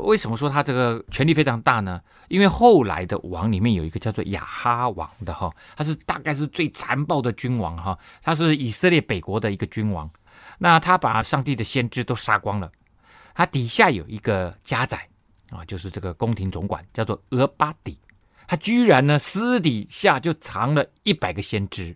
[0.02, 2.02] 为什么说他这个权力非常大呢？
[2.28, 10.10] 因为后来的王里面有一个叫做亚哈王的哈，他是大概是最残暴的君王哈，他是以色列北国的一个君王。
[10.60, 12.72] 那他把上帝的先知都杀光了，
[13.34, 15.08] 他底下有一个家宰。
[15.52, 18.00] 啊，就是这个宫廷总管叫做俄巴底，
[18.48, 21.94] 他居然呢私底下就藏了一百个先知，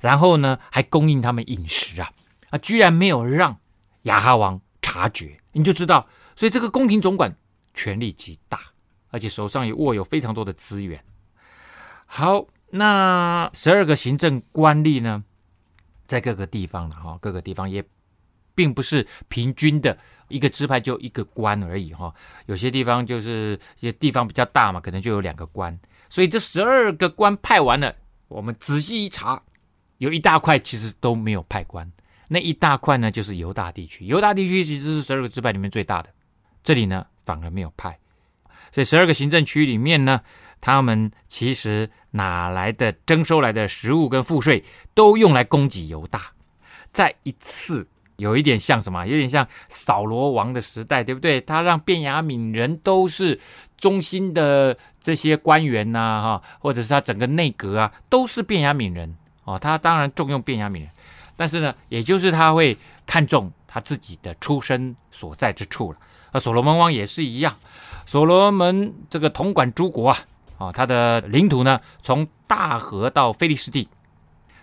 [0.00, 2.10] 然后呢还供应他们饮食啊，
[2.48, 3.58] 啊，居然没有让
[4.04, 7.36] 亚哈王察觉，你就知道，所以这个宫廷总管
[7.74, 8.60] 权力极大，
[9.10, 11.02] 而且手上也握有非常多的资源。
[12.06, 15.22] 好，那十二个行政官吏呢，
[16.06, 17.84] 在各个地方了哈，各个地方也
[18.54, 19.98] 并不是平均的。
[20.28, 22.12] 一个支派就一个官而已哈，
[22.46, 25.78] 有些地方就是也地方比较大嘛，可能就有两个官。
[26.08, 27.94] 所以这十二个官派完了，
[28.28, 29.40] 我们仔细一查，
[29.98, 31.88] 有一大块其实都没有派官。
[32.26, 34.06] 那一大块呢，就是犹大地区。
[34.06, 36.08] 犹大地区其实是十二个支派里面最大的，
[36.64, 37.98] 这里呢反而没有派。
[38.70, 40.20] 所以十二个行政区里面呢，
[40.60, 44.64] 他们其实哪来的征收来的食物跟赋税，
[44.94, 46.32] 都用来供给犹大。
[46.92, 47.86] 再一次。
[48.16, 49.04] 有一点像什么？
[49.04, 51.40] 有点像扫罗王的时代，对不对？
[51.40, 53.40] 他让便雅悯人都是
[53.76, 59.58] 中心的这些官员呐，哈，或者是他整个内阁啊，都是便雅悯人哦。
[59.58, 60.90] 他当然重用便雅悯人，
[61.34, 65.98] 但是呢，也就是他会看重他自己的出身所在之处了。
[66.34, 67.54] 那所罗门王也是一样，
[68.04, 70.18] 所罗门这个统管诸国啊，
[70.58, 73.88] 啊，他的领土呢，从大河到非利士地，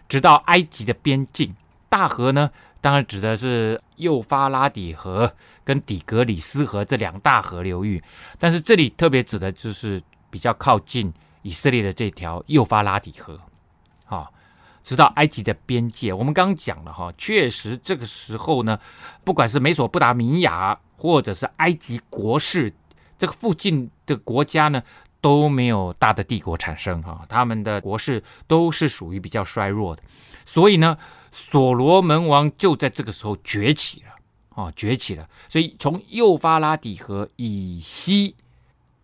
[0.09, 1.55] 直到埃及的边境。
[1.87, 2.51] 大河呢，
[2.81, 8.03] 当然指的是幼发拉底河跟底格里斯河这两大河流域，
[8.37, 13.39] 但是这里特别指的就是比较靠近以色列的这条幼发拉底河，
[14.07, 14.29] 啊，
[14.83, 16.11] 直到埃及的边界。
[16.11, 18.77] 我们刚刚讲了哈，确实这个时候呢，
[19.23, 22.71] 不管是美索不达米亚或者是埃及国势，
[23.17, 24.83] 这个附近的国家呢，
[25.19, 30.03] 都没有大的帝国产生哈，他们的国势都是属于比较衰弱的，
[30.45, 30.97] 所以呢。
[31.33, 35.29] 所罗门王就在这个时候崛起了，啊，崛起了。
[35.47, 38.35] 所以从幼发拉底河以西，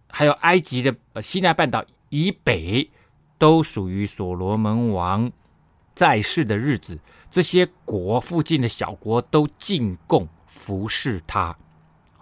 [0.09, 2.91] 还有埃及的呃西奈半岛以北，
[3.37, 5.31] 都属于所罗门王
[5.95, 6.99] 在世的日子。
[7.31, 11.57] 这些国附近的小国都进贡服侍他，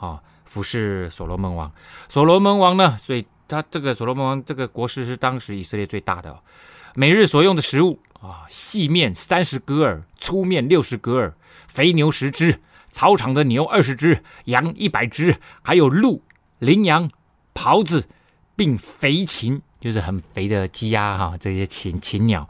[0.06, 1.72] 啊，服侍所罗门王。
[2.08, 6.40] 所罗门王呢，所以他这个所罗门王这个国势是当时以色列最大的，
[6.94, 8.00] 每日所用的食物。
[8.22, 11.36] 啊，细面三十格尔，粗面六十格尔，
[11.68, 16.24] 肥牛十只，草场的牛二十只，羊一百只，还有鹿、
[16.58, 17.08] 羚羊、
[17.54, 18.08] 狍子，
[18.56, 22.50] 并肥禽，就是很肥的鸡鸭哈，这些禽禽鸟。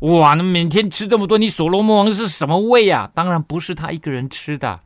[0.00, 3.08] 哇，那每天吃这么多，你所罗门王是什么胃啊？
[3.14, 4.80] 当然不是他一个人吃的。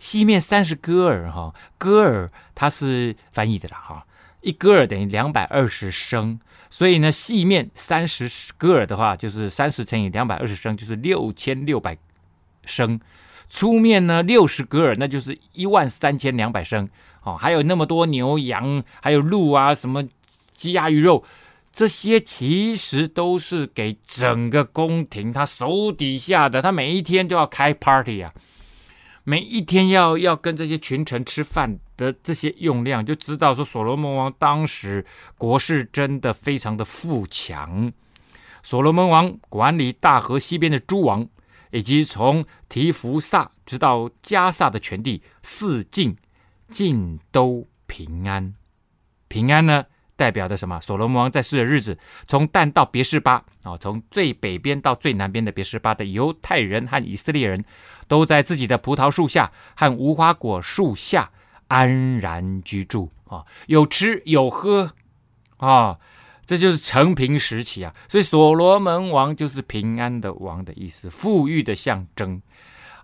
[0.00, 4.06] 细面三十戈尔哈，戈尔它是翻译的啦哈，
[4.40, 6.40] 一戈尔等于两百二十升。
[6.70, 11.96] 所以呢，细面三十戈尔的话，就是三十乘以两百二十升，就是六千六百
[12.64, 12.98] 升。
[13.48, 16.88] 粗面呢，六十戈尔，那就是一万三千两百升。
[17.22, 20.02] 哦，还有那么多牛羊，还有鹿啊，什么
[20.54, 21.22] 鸡鸭鱼肉，
[21.72, 28.32] 这些其实都是给整个宫廷他手底下的，他每一天都要开 party 啊。
[29.24, 35.04] 每一天要要跟这些群臣吃饭的这些用量，就知道说所罗门王当时
[35.36, 37.92] 国势真的非常的富强。
[38.62, 41.26] 所罗门王管理大河西边的诸王，
[41.70, 46.16] 以及从提弗萨直到迦萨的全地，四境
[46.68, 48.54] 尽都平安。
[49.28, 49.84] 平安呢？
[50.20, 50.78] 代表的什么？
[50.82, 51.96] 所罗门王在世的日子，
[52.26, 57.64] 从旦到别是巴啊，从最北边到最南边的别是巴的犹太人和以色列人，
[58.06, 61.30] 都在自己的葡萄树下和无花果树下
[61.68, 64.92] 安然居住啊，有吃有喝
[65.56, 65.96] 啊。
[66.44, 67.94] 这就是承平时期啊。
[68.06, 72.42] 所以所罗门王就是平安的王的意思，富裕的象征。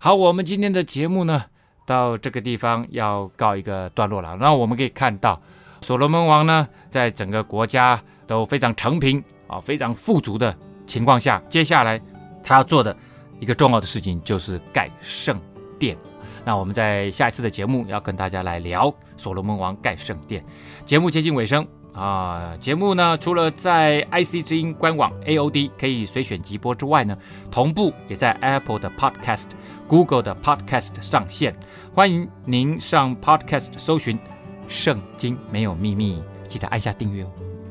[0.00, 1.44] 好，我们今天的节目呢，
[1.86, 4.36] 到这个地方要告一个段落了。
[4.36, 5.40] 那我们可以看到，
[5.80, 10.56] 所罗门王呢，在整个国家都非常承平啊，非常富足的
[10.86, 12.00] 情况下，接下来
[12.42, 12.96] 他要做的
[13.40, 15.40] 一个重要的事情就是盖圣
[15.78, 15.96] 殿。
[16.44, 20.44] 那我们在下一次的节目要跟大家来聊所罗门王盖圣殿。
[20.84, 27.18] 节目接近尾声啊，节目呢除了在 IC 之音官网 AOD 可以随选即播之外呢，
[27.50, 29.50] 同步也在 Apple 的 Podcast、
[29.88, 31.56] Google 的 Podcast 上线。
[31.94, 34.16] 欢迎您上 Podcast 搜寻
[34.68, 37.22] 《圣经没有秘密》，记得按下订阅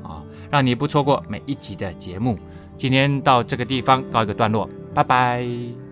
[0.04, 2.38] 哦，啊，让你不错过每一集的节目。
[2.78, 5.85] 今天到这个地方告一个段落，拜拜。